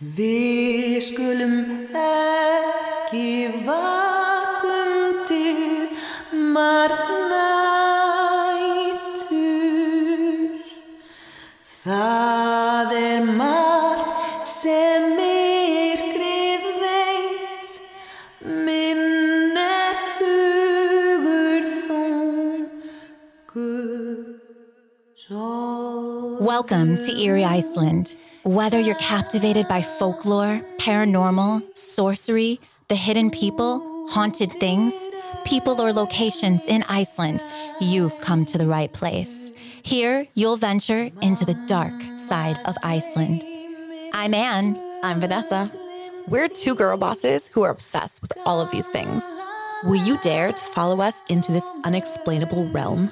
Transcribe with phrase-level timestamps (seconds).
[0.00, 5.88] Vi skulum ekki vakum til
[6.52, 7.30] margnætur.
[11.64, 17.72] Það er margt sem myrkrið veit,
[18.44, 21.64] minn er hugur.
[26.40, 28.16] Welcome to Eerie, Iceland.
[28.46, 34.94] Whether you're captivated by folklore, paranormal, sorcery, the hidden people, haunted things,
[35.44, 37.42] people, or locations in Iceland,
[37.80, 39.50] you've come to the right place.
[39.82, 43.44] Here, you'll venture into the dark side of Iceland.
[44.12, 44.78] I'm Anne.
[45.02, 45.72] I'm Vanessa.
[46.28, 49.24] We're two girl bosses who are obsessed with all of these things.
[49.82, 53.08] Will you dare to follow us into this unexplainable realm?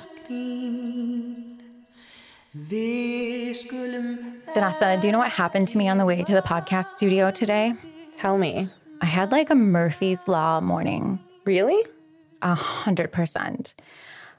[4.54, 7.32] Vanessa, do you know what happened to me on the way to the podcast studio
[7.32, 7.74] today?
[8.16, 8.68] Tell me.
[9.00, 11.18] I had like a Murphy's Law morning.
[11.44, 11.84] Really?
[12.40, 13.74] A hundred percent.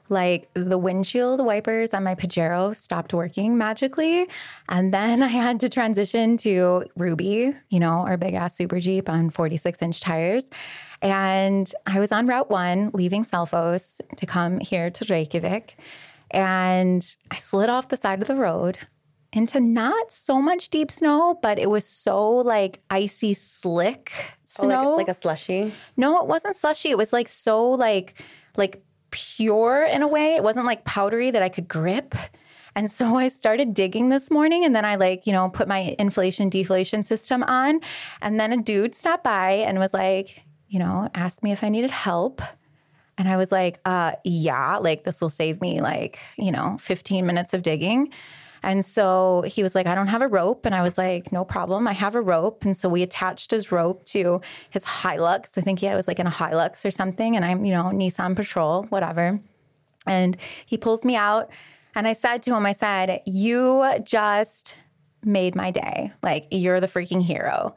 [0.08, 4.26] Like the windshield wipers on my Pajero stopped working magically.
[4.70, 9.10] And then I had to transition to Ruby, you know, our big ass super Jeep
[9.10, 10.46] on 46 inch tires.
[11.02, 15.76] And I was on Route One leaving Selfoss to come here to Reykjavik.
[16.30, 18.78] And I slid off the side of the road
[19.32, 24.12] into not so much deep snow, but it was so like icy slick
[24.44, 24.82] snow.
[24.82, 25.74] Oh, like, like a slushy?
[25.96, 26.90] No, it wasn't slushy.
[26.90, 28.22] It was like so like
[28.56, 30.34] like pure in a way.
[30.34, 32.14] It wasn't like powdery that I could grip.
[32.74, 35.96] And so I started digging this morning and then I like, you know, put my
[35.98, 37.80] inflation deflation system on.
[38.20, 41.70] And then a dude stopped by and was like, you know, asked me if I
[41.70, 42.42] needed help.
[43.16, 47.24] And I was like, uh, yeah, like this will save me like, you know, 15
[47.24, 48.10] minutes of digging.
[48.66, 50.66] And so he was like, I don't have a rope.
[50.66, 51.86] And I was like, no problem.
[51.86, 52.64] I have a rope.
[52.64, 55.56] And so we attached his rope to his Hilux.
[55.56, 57.36] I think he was like in a Hilux or something.
[57.36, 59.38] And I'm, you know, Nissan Patrol, whatever.
[60.04, 61.48] And he pulls me out.
[61.94, 64.74] And I said to him, I said, You just
[65.22, 66.12] made my day.
[66.24, 67.76] Like, you're the freaking hero.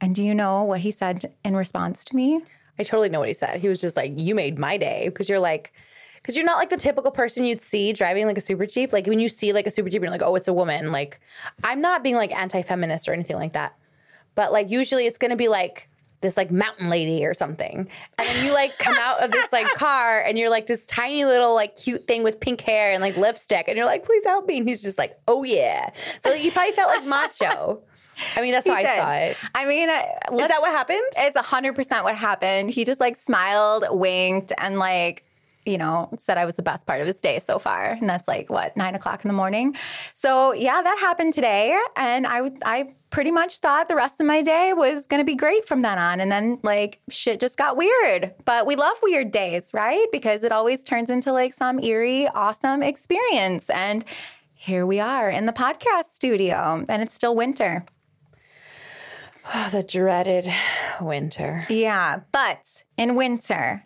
[0.00, 2.40] And do you know what he said in response to me?
[2.78, 3.60] I totally know what he said.
[3.60, 5.08] He was just like, You made my day.
[5.08, 5.72] Because you're like,
[6.28, 8.92] because you're not like the typical person you'd see driving like a super jeep.
[8.92, 10.92] Like when you see like a super jeep, you're like, oh, it's a woman.
[10.92, 11.20] Like,
[11.64, 13.74] I'm not being like anti-feminist or anything like that,
[14.34, 15.88] but like usually it's gonna be like
[16.20, 19.66] this like mountain lady or something, and then you like come out of this like
[19.76, 23.16] car and you're like this tiny little like cute thing with pink hair and like
[23.16, 25.88] lipstick, and you're like, please help me, and he's just like, oh yeah.
[26.22, 27.80] So you probably felt like macho.
[28.36, 29.36] I mean, that's how I saw it.
[29.54, 31.00] I mean, Is that what happened?
[31.16, 32.68] It's 100% what happened.
[32.68, 35.24] He just like smiled, winked, and like,
[35.68, 37.90] you know, said I was the best part of his day so far.
[37.90, 39.76] And that's like what, nine o'clock in the morning.
[40.14, 41.78] So yeah, that happened today.
[41.94, 45.34] And I, I pretty much thought the rest of my day was going to be
[45.34, 46.20] great from then on.
[46.20, 48.34] And then like shit just got weird.
[48.44, 50.06] But we love weird days, right?
[50.10, 53.68] Because it always turns into like some eerie, awesome experience.
[53.70, 54.04] And
[54.60, 57.86] here we are in the podcast studio, and it's still winter.
[59.54, 60.52] Oh, the dreaded
[61.00, 61.64] winter.
[61.68, 63.84] Yeah, but in winter,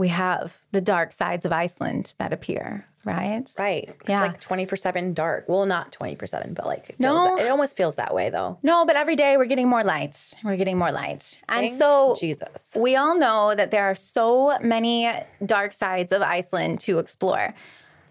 [0.00, 3.44] we have the dark sides of Iceland that appear, right?
[3.58, 3.84] Right.
[4.00, 4.22] It's Yeah.
[4.22, 5.44] like 24 7 dark.
[5.46, 7.36] Well, not 24 7, but like, it, No.
[7.36, 8.56] that- it almost feels that way though.
[8.62, 10.32] No, but every day we're getting more light.
[10.42, 11.38] We're getting more light.
[11.50, 12.72] And Thank so Jesus.
[12.74, 15.12] we all know that there are so many
[15.44, 17.52] dark sides of Iceland to explore.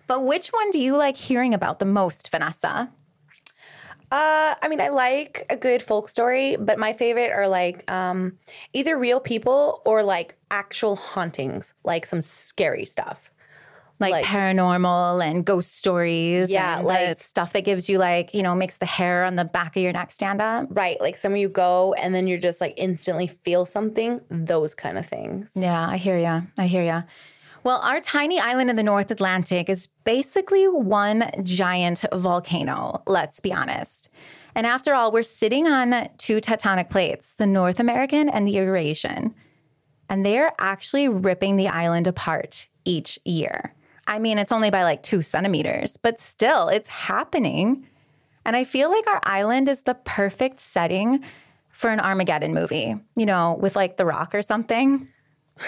[0.05, 2.89] But which one do you like hearing about the most, Vanessa?
[4.11, 8.37] Uh, I mean, I like a good folk story, but my favorite are like um,
[8.73, 13.31] either real people or like actual hauntings, like some scary stuff.
[13.99, 16.49] Like, Like- paranormal and ghost stories.
[16.49, 19.75] Yeah, like- stuff that gives you like, you know, makes the hair on the back
[19.75, 20.67] of your neck stand up.
[20.69, 20.99] Right.
[21.01, 24.97] Like some of you go and then you're just like instantly feel something, those kind
[24.97, 25.51] of things.
[25.53, 26.41] Yeah, I hear ya.
[26.57, 27.01] I hear ya.
[27.63, 33.51] Well, our tiny island in the North Atlantic is basically one giant volcano, let's be
[33.53, 34.09] honest.
[34.55, 39.35] And after all, we're sitting on two tectonic plates, the North American and the Eurasian.
[40.09, 43.73] And they're actually ripping the island apart each year.
[44.07, 47.87] I mean, it's only by like two centimeters, but still, it's happening.
[48.43, 51.23] And I feel like our island is the perfect setting
[51.69, 55.07] for an Armageddon movie, you know, with like The Rock or something.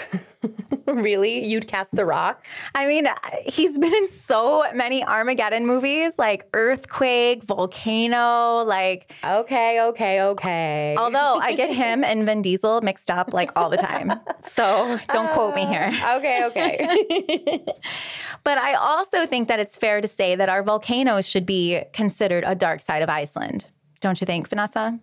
[0.86, 1.44] really?
[1.44, 2.44] You'd cast the rock?
[2.74, 3.06] I mean,
[3.44, 10.96] he's been in so many Armageddon movies like Earthquake, Volcano, like, Okay, okay, okay.
[10.98, 14.12] although I get him and Vin Diesel mixed up like all the time.
[14.40, 15.90] So don't quote me here.
[16.02, 17.64] Uh, okay, okay.
[18.44, 22.42] But I also think that it's fair to say that our volcanoes should be considered
[22.44, 23.66] a dark side of Iceland.
[24.00, 24.98] Don't you think, Vanessa?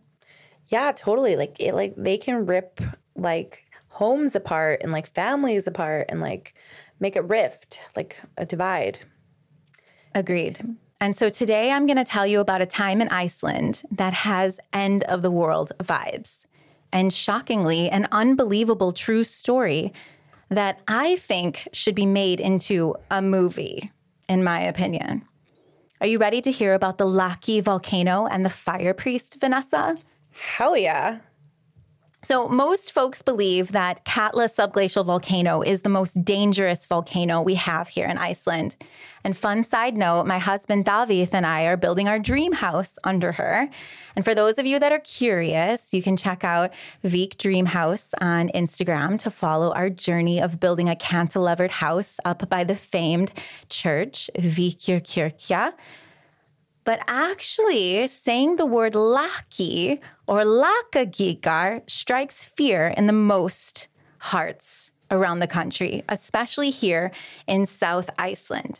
[0.67, 1.37] Yeah, totally.
[1.37, 2.81] Like it like they can rip
[3.15, 3.63] like
[3.99, 6.53] homes apart and like families apart and like
[7.01, 8.97] make a rift, like a divide.
[10.15, 10.57] Agreed.
[11.01, 14.57] And so today I'm going to tell you about a time in Iceland that has
[14.71, 16.45] end of the world vibes.
[16.93, 19.91] And shockingly, an unbelievable true story
[20.47, 23.91] that I think should be made into a movie,
[24.29, 25.25] in my opinion.
[25.99, 29.97] Are you ready to hear about the Laki volcano and the fire priest, Vanessa?
[30.31, 31.19] Hell yeah.
[32.21, 37.87] So, most folks believe that Katla subglacial volcano is the most dangerous volcano we have
[37.87, 38.75] here in Iceland.
[39.23, 43.31] And, fun side note, my husband David and I are building our dream house under
[43.31, 43.69] her.
[44.17, 46.73] And for those of you that are curious, you can check out
[47.03, 52.49] Vik Dream House on Instagram to follow our journey of building a cantilevered house up
[52.49, 53.31] by the famed
[53.69, 55.71] church, Víkurkirkja.
[56.83, 63.87] But actually, saying the word laki or Lakagígar strikes fear in the most
[64.19, 67.11] hearts around the country, especially here
[67.47, 68.79] in South Iceland.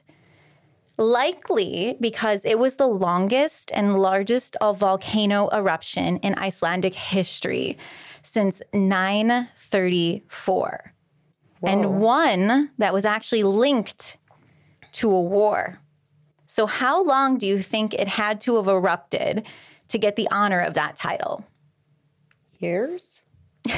[0.98, 7.78] Likely because it was the longest and largest volcano eruption in Icelandic history
[8.22, 10.94] since 934.
[11.64, 14.18] And one that was actually linked
[14.94, 15.82] to a war.
[16.50, 19.46] So, how long do you think it had to have erupted
[19.90, 21.46] to get the honor of that title?
[22.58, 23.22] Years?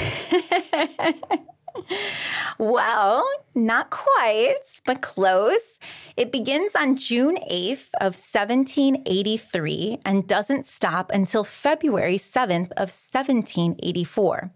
[2.58, 5.80] Well, not quite, but close.
[6.16, 14.52] It begins on June 8th of 1783 and doesn't stop until February 7th of 1784,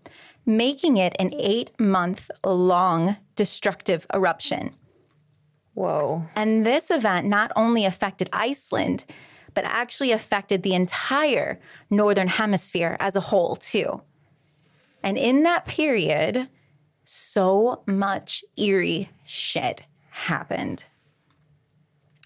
[0.45, 4.75] making it an 8-month long destructive eruption.
[5.75, 6.25] Whoa.
[6.35, 9.05] And this event not only affected Iceland,
[9.53, 14.01] but actually affected the entire Northern Hemisphere as a whole, too.
[15.03, 16.47] And in that period,
[17.03, 20.85] so much eerie shit happened.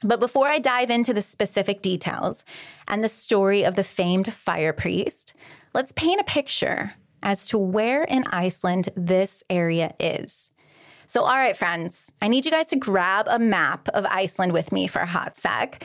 [0.03, 2.45] But before I dive into the specific details
[2.87, 5.33] and the story of the famed fire priest,
[5.73, 10.51] let's paint a picture as to where in Iceland this area is.
[11.09, 14.71] So, all right, friends, I need you guys to grab a map of Iceland with
[14.71, 15.83] me for a hot sec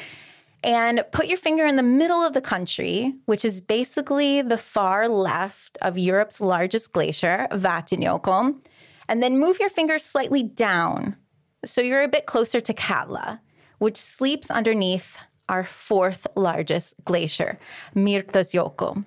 [0.62, 5.08] and put your finger in the middle of the country, which is basically the far
[5.08, 8.60] left of Europe's largest glacier, Vatnajökull,
[9.08, 11.16] and then move your finger slightly down
[11.64, 13.40] so you're a bit closer to Katla,
[13.78, 15.16] which sleeps underneath
[15.48, 17.58] our fourth largest glacier,
[17.96, 19.06] Mýrdalsjökull.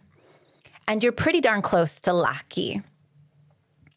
[0.87, 2.83] And you're pretty darn close to Laki.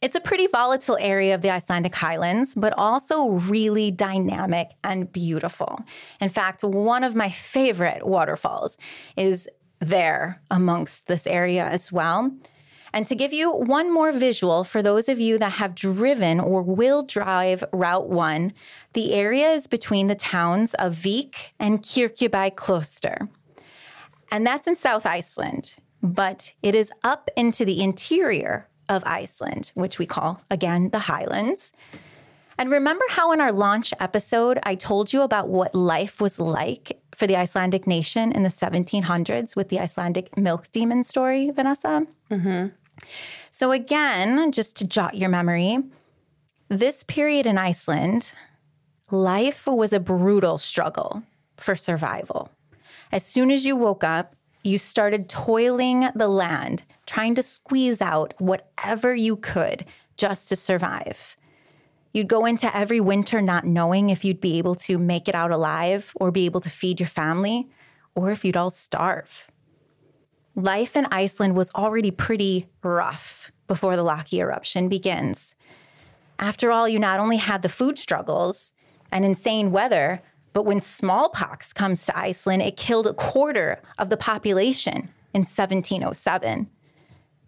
[0.03, 5.81] It's a pretty volatile area of the Icelandic Highlands, but also really dynamic and beautiful.
[6.23, 8.79] In fact, one of my favorite waterfalls
[9.19, 9.47] is
[9.79, 12.33] there amongst this area as well.
[12.95, 16.63] And to give you one more visual for those of you that have driven or
[16.63, 18.55] will drive Route 1,
[18.95, 23.29] the area is between the towns of Vik and Kirkjubæ
[24.33, 29.99] And that's in South Iceland, but it is up into the interior of Iceland, which
[29.99, 31.73] we call, again, the Highlands.
[32.59, 37.01] And remember how in our launch episode, I told you about what life was like
[37.15, 42.07] for the Icelandic nation in the 1700s with the Icelandic milk demon story, Vanessa?
[42.31, 42.67] Mm-hmm.
[43.51, 45.79] So, again, just to jot your memory,
[46.69, 48.35] this period in Iceland,
[49.11, 51.23] life was a brutal struggle
[51.57, 52.51] for survival.
[53.11, 58.33] As soon as you woke up, you started toiling the land, trying to squeeze out
[58.39, 59.85] whatever you could
[60.17, 61.37] just to survive.
[62.13, 65.51] You'd go into every winter not knowing if you'd be able to make it out
[65.51, 67.69] alive or be able to feed your family,
[68.15, 69.51] or if you'd all starve.
[70.55, 75.57] Life in Iceland was already pretty rough before the Laki eruption begins.
[76.39, 78.73] After all, you not only had the food struggles
[79.11, 84.17] and insane weather, but when smallpox comes to Iceland, it killed a quarter of the
[84.17, 86.71] population in 1707.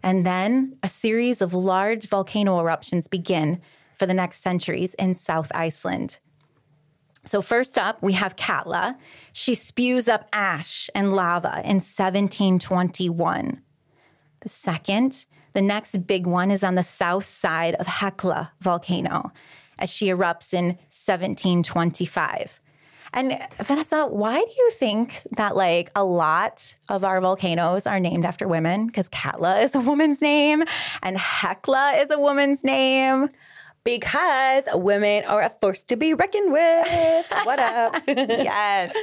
[0.03, 3.61] And then a series of large volcano eruptions begin
[3.95, 6.19] for the next centuries in South Iceland.
[7.25, 8.97] So, first up, we have Katla.
[9.31, 13.61] She spews up ash and lava in 1721.
[14.41, 19.31] The second, the next big one is on the south side of Hekla volcano
[19.79, 22.59] as she erupts in 1725.
[23.13, 28.25] And Vanessa, why do you think that like a lot of our volcanoes are named
[28.25, 28.87] after women?
[28.87, 30.63] Because Katla is a woman's name
[31.03, 33.29] and Hekla is a woman's name.
[33.83, 37.33] Because women are a force to be reckoned with.
[37.43, 38.01] What up?
[38.07, 38.95] yes,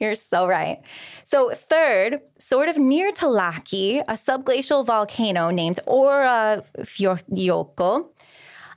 [0.00, 0.80] you're so right.
[1.24, 8.06] So, third, sort of near to Laki, a subglacial volcano named Ora Fiocco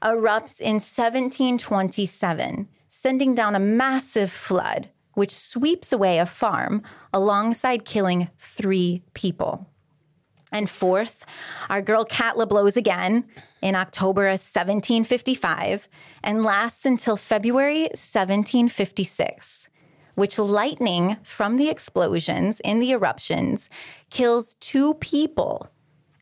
[0.04, 2.68] erupts in 1727,
[3.00, 9.66] sending down a massive flood, which sweeps away a farm alongside killing three people.
[10.52, 11.26] And fourth,
[11.70, 13.24] our girl Katla blows again
[13.62, 15.88] in October of 1755
[16.26, 19.70] and lasts until February 1756,
[20.16, 23.70] which lightning from the explosions in the eruptions
[24.10, 25.70] kills two people.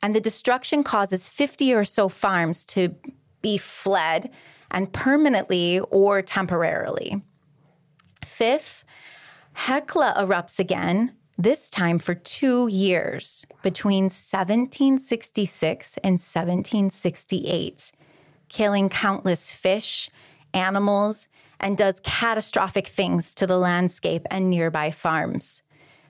[0.04, 2.94] And the destruction causes 50 or so farms to
[3.42, 4.30] be fled
[4.72, 7.22] and permanently or temporarily.
[8.24, 8.84] Fifth,
[9.56, 17.92] Hekla erupts again this time for two years between 1766 and 1768,
[18.50, 20.10] killing countless fish,
[20.54, 21.28] animals,
[21.60, 25.62] and does catastrophic things to the landscape and nearby farms.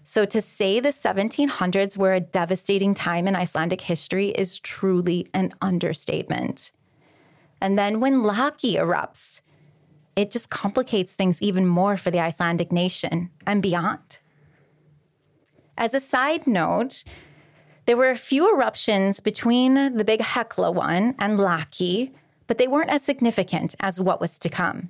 [0.04, 5.52] So, to say the 1700s were a devastating time in Icelandic history is truly an
[5.60, 6.72] understatement.
[7.62, 9.42] And then when Laki erupts,
[10.16, 14.20] it just complicates things even more for the Icelandic nation and beyond.
[15.78, 17.04] As a side note,
[17.86, 22.12] there were a few eruptions between the big Hekla one and Laki,
[22.48, 24.90] but they weren't as significant as what was to come.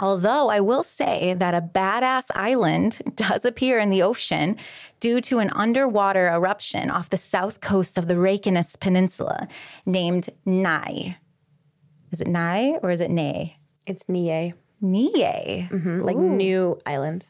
[0.00, 4.56] Although I will say that a badass island does appear in the ocean
[4.98, 9.46] due to an underwater eruption off the south coast of the Reykjanes Peninsula
[9.86, 11.16] named Nai.
[12.12, 13.58] Is it Nai or is it Nay?
[13.86, 14.54] It's Nie.
[14.80, 15.68] Nie.
[15.70, 16.02] Mm-hmm.
[16.02, 17.28] Like new island.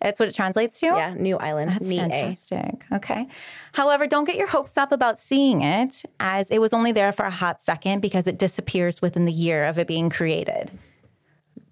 [0.00, 0.86] That's what it translates to?
[0.86, 1.72] Yeah, new island.
[1.72, 1.98] That's Nie.
[1.98, 2.84] fantastic.
[2.90, 3.28] Okay.
[3.72, 7.26] However, don't get your hopes up about seeing it, as it was only there for
[7.26, 10.70] a hot second because it disappears within the year of it being created.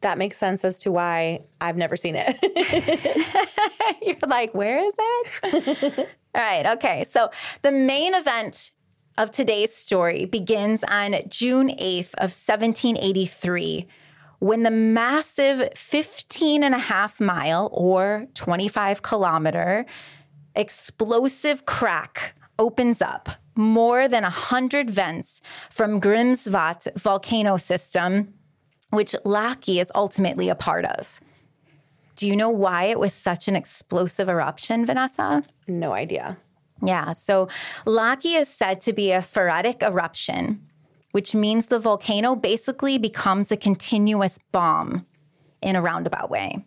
[0.03, 2.39] That makes sense as to why I've never seen it.
[4.03, 5.99] You're like, where is it?
[6.35, 6.67] All right.
[6.67, 7.05] Okay.
[7.05, 7.31] So
[7.63, 8.73] the main event
[9.19, 13.87] of today's story begins on June 8th of 1783
[14.39, 19.85] when the massive 15 and a half mile or 25 kilometer
[20.55, 28.33] explosive crack opens up more than 100 vents from Grímsvötn volcano system,
[28.91, 31.21] which Laki is ultimately a part of.
[32.15, 35.43] Do you know why it was such an explosive eruption, Vanessa?
[35.67, 36.39] no idea.
[36.83, 37.49] Yeah, so
[37.87, 40.67] Laki is said to be a phreatic eruption,
[41.13, 45.07] which means the volcano basically becomes a continuous bomb
[45.61, 46.65] in a roundabout way.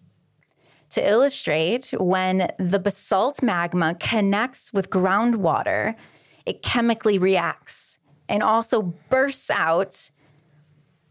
[0.92, 5.96] To illustrate, when the basalt magma connects with groundwater,
[6.46, 10.10] it chemically reacts and also bursts out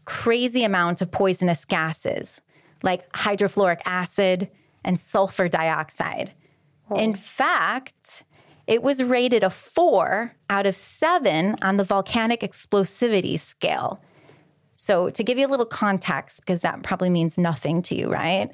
[0.05, 2.41] crazy amounts of poisonous gases
[2.83, 4.49] like hydrofluoric acid
[4.83, 6.33] and sulfur dioxide.
[6.95, 8.23] In fact,
[8.67, 14.01] it was rated a four out of seven on the volcanic explosivity scale.
[14.75, 18.49] So, to give you a little context, because that probably means nothing to you, right?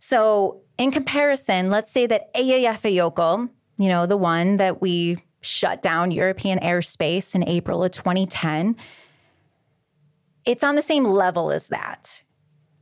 [0.00, 3.48] So, in comparison, let's say that Eyjafjallajökull,
[3.78, 8.76] you know, the one that we shut down European airspace in April of 2010,
[10.44, 12.24] it's on the same level as that.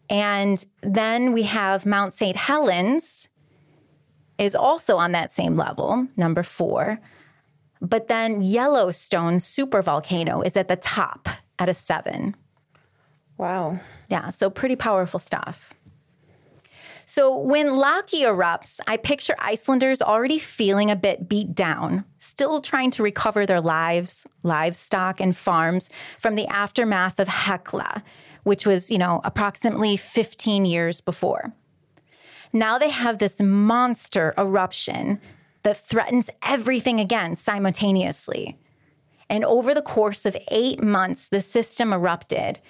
[0.09, 2.37] And then we have Mount St.
[2.37, 3.29] Helens
[4.43, 7.01] is also on that same level, number 4.
[7.81, 12.35] But then Yellowstone supervolcano is at the top at a 7.
[13.39, 13.81] Wow.
[14.09, 15.75] Yeah, so pretty powerful stuff.
[17.05, 22.91] So when Laki erupts, I picture Icelanders already feeling a bit beat down, still trying
[22.93, 28.03] to recover their lives, livestock, and farms from the aftermath of Hekla,
[28.45, 31.53] which was, you know, approximately 15 years before.
[32.53, 35.21] Now they have this monster eruption
[35.63, 38.59] that threatens everything again simultaneously.
[39.31, 42.61] And over the course of eight months, the system erupted.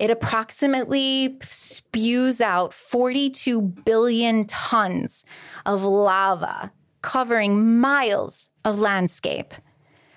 [0.00, 5.24] It approximately spews out 42 billion tons
[5.66, 6.72] of lava,
[7.02, 9.54] covering miles of landscape.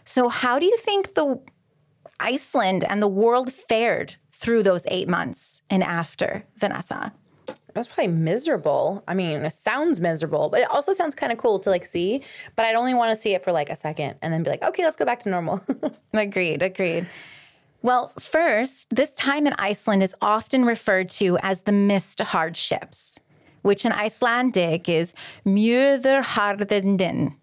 [0.05, 1.41] So, how do you think the
[2.19, 7.13] Iceland and the world fared through those eight months and after, Vanessa?
[7.75, 9.03] Was probably miserable.
[9.07, 12.21] I mean, it sounds miserable, but it also sounds kind of cool to like see.
[12.55, 14.63] But I'd only want to see it for like a second and then be like,
[14.63, 15.59] okay, let's go back to normal.
[16.13, 17.07] Agreed, agreed.
[17.81, 23.19] Well, first, this time in Iceland is often referred to as the mist hardships,
[23.61, 25.11] which in Icelandic is
[25.45, 27.35] Móðuharðindin.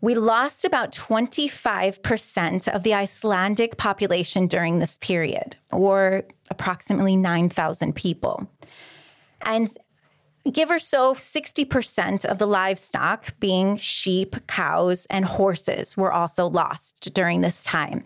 [0.00, 8.48] We lost about 25% of the Icelandic population during this period, or approximately 9,000 people.
[9.42, 9.68] And
[10.52, 17.12] give or so 60% of the livestock, being sheep, cows, and horses, were also lost
[17.12, 18.04] during this time.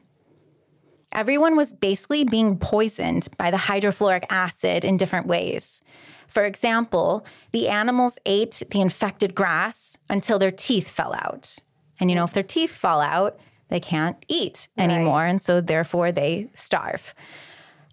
[1.12, 5.82] Everyone was basically being poisoned by the hydrofluoric acid in different ways.
[6.26, 11.58] For example, the animals ate the infected grass until their teeth fell out.
[12.02, 15.25] And you know, if their teeth fall out, they can't eat anymore.
[15.25, 17.14] And so therefore they starve.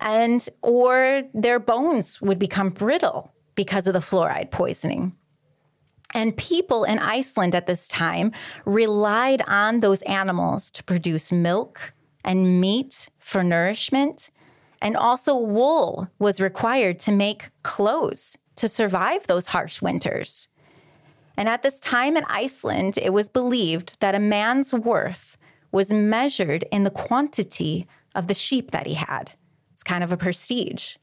[0.02, 5.16] And or their bones would become brittle because of the fluoride poisoning.
[6.16, 8.32] And people in Iceland at this time
[8.66, 11.94] relied on those animals to produce milk
[12.26, 14.32] and meat for nourishment.
[14.82, 20.48] And also, wool was required to make clothes to survive those harsh winters.
[21.40, 25.38] And at this time in Iceland, it was believed that a man's worth
[25.72, 29.32] was measured in the quantity of the sheep that he had.
[29.72, 30.98] It's kind of a prestige.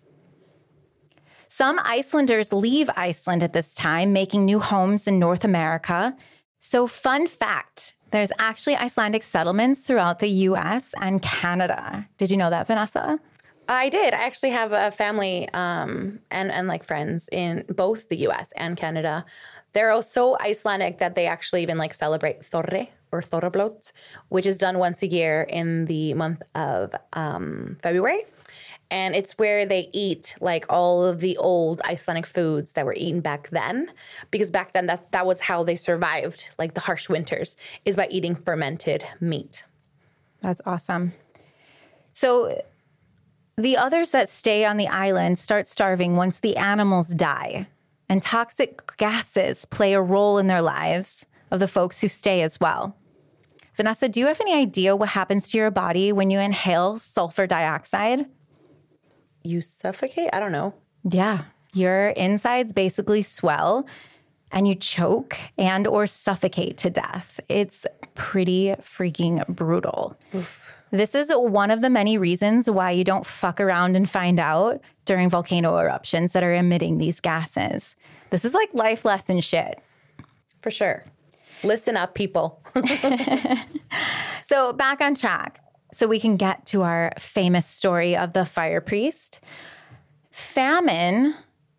[1.49, 6.15] Some Icelanders leave Iceland at this time, making new homes in North America.
[6.61, 12.07] So, fun fact there's actually Icelandic settlements throughout the US and Canada.
[12.19, 13.19] Did you know that, Vanessa?
[13.69, 14.15] I did.
[14.15, 18.53] I actually have a family um, and and like friends in both the U.S.
[18.57, 19.25] and Canada.
[19.73, 23.93] They're so Icelandic that they actually even like celebrate Thorri or Thorrablot,
[24.29, 28.25] which is done once a year in the month of um, February.
[28.91, 33.21] And it's where they eat like all of the old Icelandic foods that were eaten
[33.21, 33.91] back then,
[34.31, 38.07] because back then that that was how they survived like the harsh winters is by
[38.11, 39.65] eating fermented meat.
[40.41, 41.13] That's awesome.
[42.13, 42.63] So
[43.57, 47.67] the others that stay on the island start starving once the animals die,
[48.09, 52.61] and toxic gases play a role in their lives of the folks who stay as
[52.61, 52.97] well.
[53.77, 57.47] Vanessa, do you have any idea what happens to your body when you inhale sulfur
[57.47, 58.27] dioxide?
[59.43, 60.31] You suffocate?
[60.33, 60.75] I don't know.
[61.05, 63.87] Yeah, your insides basically swell
[64.51, 67.39] and you choke and or suffocate to death.
[67.49, 70.17] It's pretty freaking brutal.
[70.35, 70.76] Oof.
[70.97, 74.81] This is one of the many reasons why you don't fuck around and find out
[75.05, 77.97] during volcano eruptions that are emitting these gases.
[78.31, 79.81] This is like life lesson shit.
[80.63, 81.05] For sure.
[81.63, 82.63] Listen up, people.
[84.45, 85.61] so, back on track
[85.93, 89.41] so we can get to our famous story of the fire priest.
[90.31, 91.35] Famine,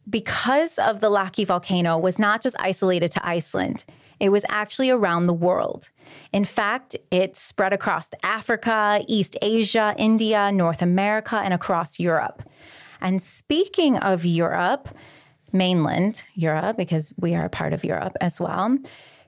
[0.09, 3.83] because of the Laki volcano, was not just isolated to Iceland,
[4.19, 5.89] it was actually around the world.
[6.33, 12.43] In fact, it spread across Africa, East Asia, India, North America, and across Europe.
[13.01, 14.89] And speaking of Europe,
[15.51, 18.77] mainland Europe, because we are a part of Europe as well,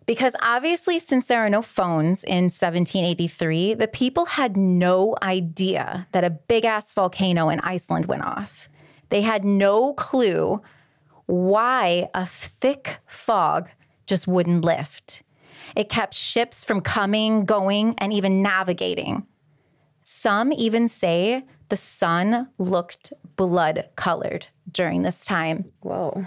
[0.06, 6.23] because obviously, since there are no phones in 1783, the people had no idea that
[6.23, 8.69] a big ass volcano in Iceland went off.
[9.10, 10.63] They had no clue
[11.28, 13.69] why a thick fog
[14.10, 15.24] just wouldn't lift.
[15.76, 19.26] It kept ships from coming, going, and even navigating.
[20.02, 25.72] Some even say the sun looked blood colored during this time.
[25.82, 26.26] Whoa.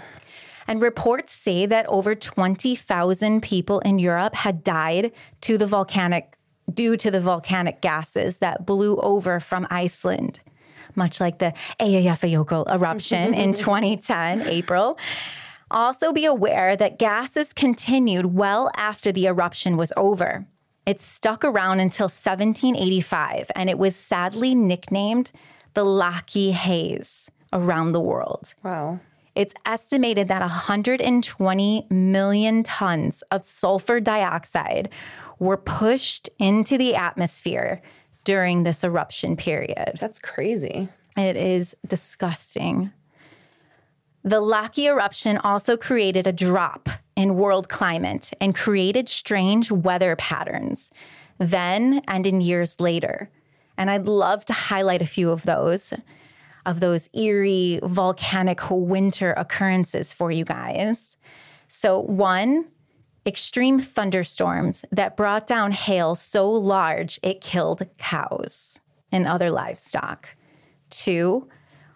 [0.65, 6.37] And reports say that over 20,000 people in Europe had died to the volcanic
[6.73, 10.39] due to the volcanic gases that blew over from Iceland,
[10.95, 14.97] much like the Eyjafjallajökull eruption in 2010 April.
[15.73, 20.45] Also, be aware that gases continued well after the eruption was over.
[20.85, 25.31] It stuck around until 1785, and it was sadly nicknamed
[25.73, 28.53] the Laki Haze around the world.
[28.63, 28.99] Wow.
[29.35, 34.89] It's estimated that 120 million tons of sulfur dioxide
[35.39, 37.81] were pushed into the atmosphere
[38.25, 39.97] during this eruption period.
[39.99, 40.87] That's crazy.
[41.17, 42.91] It is disgusting.
[44.23, 50.91] The Laki eruption also created a drop in world climate and created strange weather patterns
[51.37, 53.29] then and in years later.
[53.77, 55.93] And I'd love to highlight a few of those
[56.65, 61.17] of those eerie volcanic winter occurrences for you guys.
[61.67, 62.67] So, one,
[63.25, 68.79] extreme thunderstorms that brought down hail so large it killed cows
[69.11, 70.29] and other livestock.
[70.89, 71.49] Two,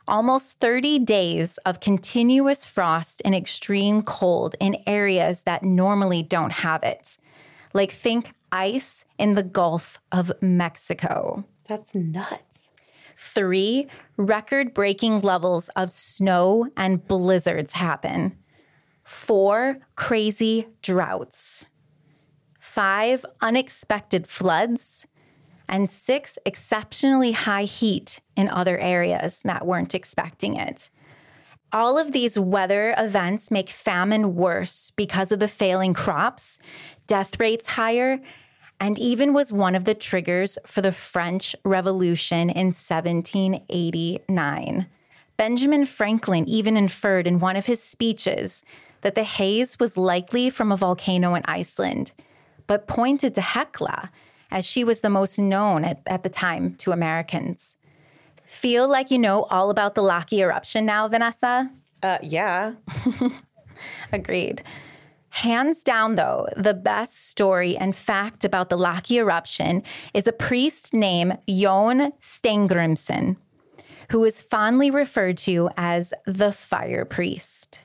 [0.08, 6.84] almost 30 days of continuous frost and extreme cold in areas that normally don't have
[6.84, 7.18] it.
[7.74, 11.44] Like, think ice in the Gulf of Mexico.
[11.68, 12.72] That's nuts.
[13.18, 18.38] Three, record breaking levels of snow and blizzards happen.
[19.04, 21.66] Four, crazy droughts.
[22.60, 25.08] five unexpected floods,
[25.70, 30.90] and six exceptionally high heat in other areas that weren't expecting it.
[31.74, 36.60] All of these weather events make famine worse because of the failing crops,
[37.08, 38.22] death rates higher,
[38.80, 44.88] and even was one of the triggers for the French Revolution in 1789.
[45.36, 48.64] Benjamin Franklin even inferred in one of his speeches
[49.02, 52.14] that the haze was likely from a volcano in Iceland,
[52.66, 54.10] but pointed to Hekla
[54.52, 57.78] as she was the most known at, at the time to Americans.
[58.46, 61.70] Feel like you know all about the Laki eruption now, Vanessa?
[62.02, 62.74] Uh, yeah.
[64.14, 64.64] Agreed.
[65.30, 69.84] Hands down, though, the best story and fact about the Laki eruption
[70.14, 73.36] is a priest named Jon Steingrimsson,
[74.10, 77.82] who is fondly referred to as the fire priest.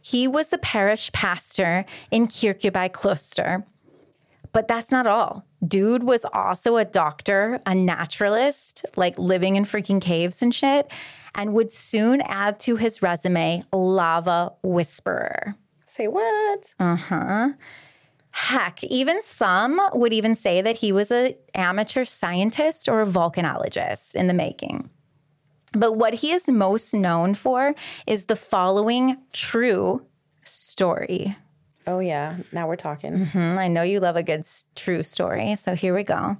[0.00, 2.92] He was the parish pastor in Kirkjubæ
[4.52, 5.44] but that's not all.
[5.66, 10.90] Dude was also a doctor, a naturalist, like living in freaking caves and shit,
[11.34, 15.54] and would soon add to his resume lava whisperer.
[15.86, 16.74] Say what?
[16.78, 17.48] Uh huh.
[18.32, 24.14] Heck, even some would even say that he was an amateur scientist or a volcanologist
[24.14, 24.88] in the making.
[25.72, 27.74] But what he is most known for
[28.06, 30.02] is the following true
[30.44, 31.36] story.
[31.90, 32.36] Oh, yeah.
[32.52, 33.26] Now we're talking.
[33.26, 36.36] Mm, I know you love a good true story, so here we go.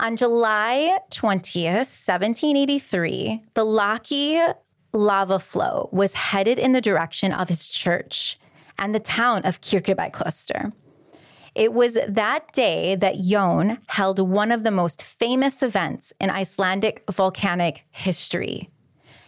[0.00, 4.54] On July 20th, 1783, the Laki
[4.94, 8.38] lava flow was headed in the direction of his church
[8.78, 10.72] and the town of Kirkjubæ
[11.54, 17.04] It was that day that Jon held one of the most famous events in Icelandic
[17.12, 18.70] volcanic history.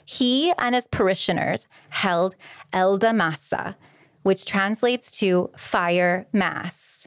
[0.07, 2.37] He and his parishioners held
[2.73, 3.75] Eldmessa,
[4.27, 7.07] which translates to fire mass.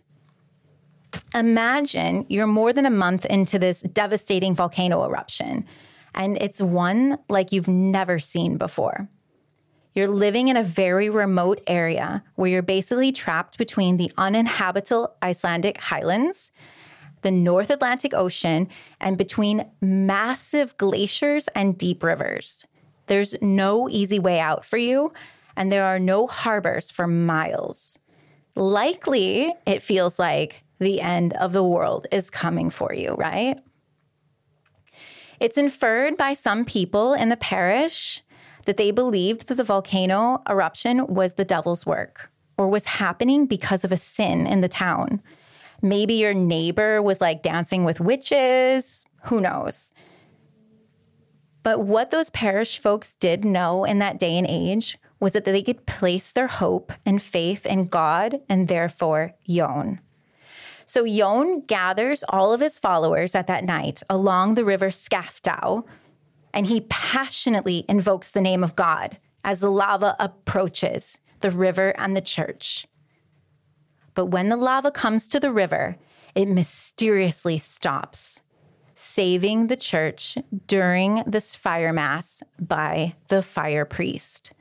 [1.35, 5.65] Imagine you're more than a month into this devastating volcano eruption,
[6.15, 9.09] and it's one like you've never seen before.
[9.93, 15.75] You're living in a very remote area where you're basically trapped between the uninhabitable Icelandic
[15.75, 16.53] highlands,
[17.21, 18.69] the North Atlantic Ocean,
[19.01, 22.65] and between massive glaciers and deep rivers.
[23.07, 25.11] There's no easy way out for you,
[25.59, 27.99] and there are no harbors for miles.
[28.55, 33.59] Likely, it feels like the end of the world is coming for you, right?
[35.41, 38.23] It's inferred by some people in the parish
[38.65, 43.83] that they believed that the volcano eruption was the devil's work or was happening because
[43.83, 45.21] of a sin in the town.
[45.81, 49.91] Maybe your neighbor was like dancing with witches, who knows?
[51.63, 55.63] But what those parish folks did know in that day and age was that they
[55.63, 59.99] could place their hope and faith in God and therefore Jon.
[60.85, 65.83] So Jon gathers all of his followers at that night along the river Skaftá,
[66.53, 72.15] and he passionately invokes the name of God as the lava approaches the river and
[72.15, 72.87] the church.
[74.13, 75.97] But when the lava comes to the river,
[76.35, 78.41] it mysteriously stops,
[78.95, 84.53] saving the church during this fire mass by the fire priest.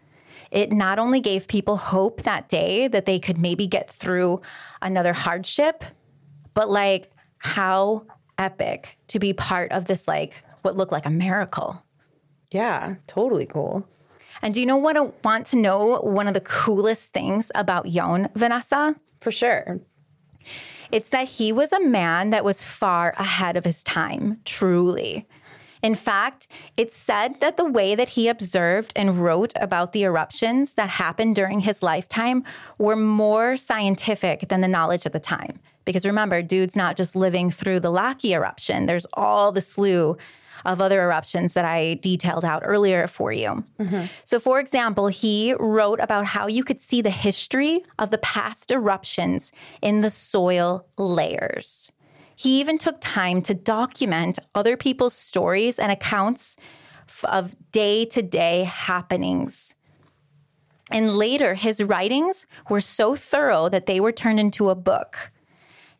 [0.50, 4.40] It not only gave people hope that day that they could maybe get through
[4.80, 5.84] another hardship,
[6.54, 8.06] but like how
[8.38, 11.82] epic to be part of this, like what looked like a miracle.
[12.50, 13.86] Yeah, totally cool.
[14.40, 16.00] And do you know what I want to know?
[16.00, 18.94] One of the coolest things about Jon Vanessa?
[19.20, 19.80] For sure.
[20.90, 25.28] It's that he was a man that was far ahead of his time, truly.
[25.82, 30.74] In fact, it's said that the way that he observed and wrote about the eruptions
[30.74, 32.44] that happened during his lifetime
[32.78, 35.60] were more scientific than the knowledge at the time.
[35.84, 40.16] Because remember, dude's not just living through the Laki eruption, there's all the slew
[40.64, 43.64] of other eruptions that I detailed out earlier for you.
[43.78, 44.06] Mm-hmm.
[44.24, 48.70] So, for example, he wrote about how you could see the history of the past
[48.70, 51.90] eruptions in the soil layers.
[52.38, 56.56] He even took time to document other people's stories and accounts
[57.24, 59.74] of day to day happenings.
[60.88, 65.32] And later, his writings were so thorough that they were turned into a book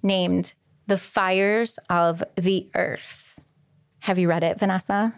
[0.00, 0.54] named
[0.86, 3.40] The Fires of the Earth.
[3.98, 5.12] Have you read it, Vanessa?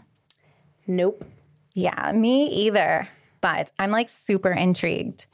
[0.87, 1.23] Nope.
[1.75, 3.07] Yeah, me either.
[3.43, 5.27] But I'm like super intrigued.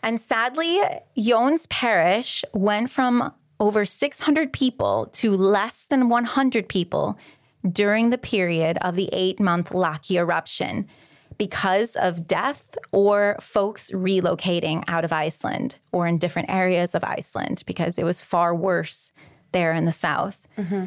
[0.00, 0.80] And sadly,
[1.18, 7.18] Jon's parish went from over 600 people to less than 100 people
[7.70, 10.86] during the period of the eight month Laki eruption,
[11.38, 17.62] because of death or folks relocating out of Iceland or in different areas of Iceland
[17.66, 19.12] because it was far worse
[19.52, 20.46] there in the south.
[20.56, 20.84] Mm-hmm.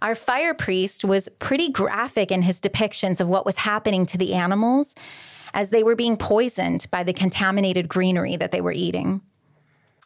[0.00, 4.34] Our fire priest was pretty graphic in his depictions of what was happening to the
[4.34, 4.94] animals
[5.54, 9.20] as they were being poisoned by the contaminated greenery that they were eating.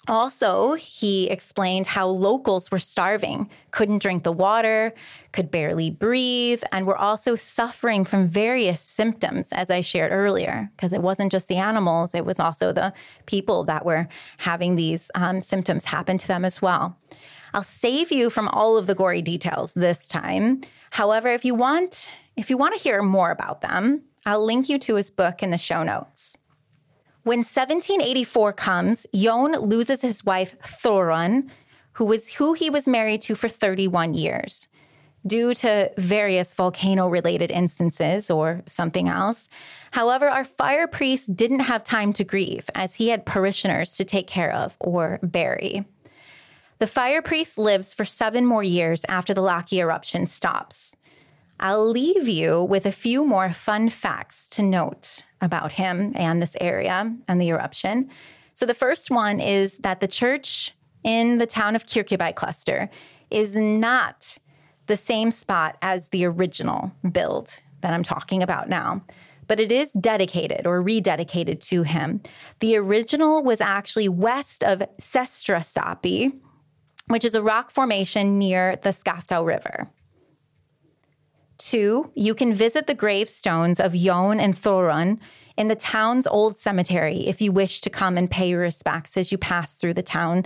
[0.09, 4.93] Also, he explained how locals were starving, couldn't drink the water,
[5.31, 10.93] could barely breathe, and were also suffering from various symptoms, as I shared earlier, because
[10.93, 12.93] it wasn't just the animals, it was also the
[13.27, 16.99] people that were having these um, symptoms happen to them as well.
[17.55, 20.63] I'll save you from all of the gory details this time.
[20.91, 24.79] However, if you want, if you want to hear more about them, I'll link you
[24.81, 26.37] to his book in the show notes.
[27.25, 31.49] When 1784 comes, Jon loses his wife Thorun,
[31.93, 34.67] who was who he was married to for 31 years.
[35.25, 39.49] Due to various volcano related instances or something else.
[39.93, 44.27] However, our fire priest didn't have time to grieve as he had parishioners to take
[44.27, 45.85] care of or bury.
[46.81, 50.97] The fire priest lives for seven more years after the Laki eruption stops.
[51.63, 56.57] I'll leave you with a few more fun facts to note about him and this
[56.61, 58.11] area and the eruption.
[58.53, 62.89] So, the first one is that the church in the town of Kirkjubæjarklaustur
[63.31, 64.39] is not
[64.87, 69.05] the same spot as the original build that I'm talking about now,
[69.47, 72.23] but it is dedicated or rededicated to him.
[72.59, 76.33] The original was actually west of Systra Systrastapi,
[77.07, 79.89] which is a rock formation near the Skaftá River.
[81.65, 85.21] Two, you can visit the gravestones of Jon and Thorun
[85.57, 89.31] in the town's old cemetery if you wish to come and pay your respects as
[89.31, 90.45] you pass through the town.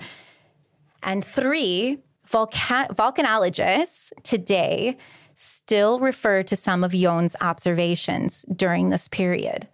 [1.03, 1.99] And three,
[2.29, 4.99] volca- volcanologists today
[5.35, 9.69] still refer to some of Jon's observations during this period.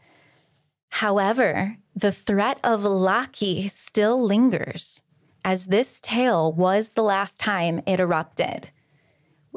[0.90, 5.02] However, the threat of Laki still lingers,
[5.44, 8.70] as this tale was the last time it erupted.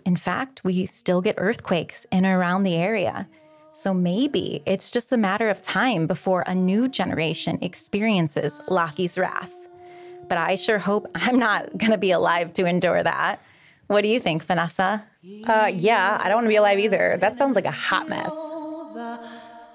[0.03, 3.27] In fact, we still get earthquakes in and around the area.
[3.73, 9.53] So maybe it's just a matter of time before a new generation experiences Laki's wrath.
[10.29, 13.41] But I sure hope I'm not going to be alive to endure that.
[13.87, 15.03] What do you think, Vanessa?
[15.45, 17.17] Uh, yeah, I don't want to be alive either.
[17.19, 18.33] That sounds like a hot mess.
[18.93, 19.19] the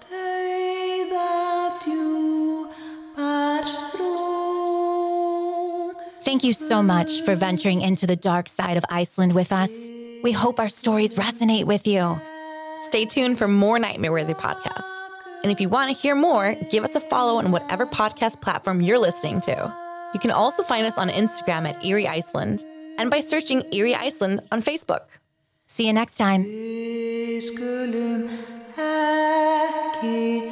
[0.08, 2.70] day that you
[3.16, 4.10] are sprung.
[6.22, 9.90] Thank you so much for venturing into the dark side of Iceland with us.
[10.22, 12.20] We hope our stories resonate with you.
[12.82, 14.98] Stay tuned for more Nightmare Worthy podcasts.
[15.42, 18.82] And if you want to hear more, give us a follow on whatever podcast platform
[18.82, 19.74] you're listening to.
[20.12, 22.64] You can also find us on Instagram at Eerie Iceland
[22.98, 25.18] and by searching Eerie Iceland on Facebook.
[25.66, 26.44] See you next time.
[26.44, 28.28] Skulum
[28.76, 30.50] ekki